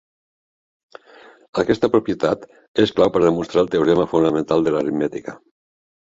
[1.63, 2.47] Aquesta propietat
[2.85, 5.39] és clau per demostrar el teorema fonamental de l'aritmètica.